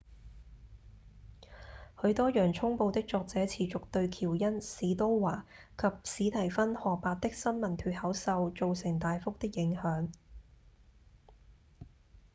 [2.01, 5.45] 許多《洋蔥報》的作者持續對喬恩・史都華
[5.77, 10.09] 及史蒂芬・荷伯的新聞脫口秀造成大幅的影響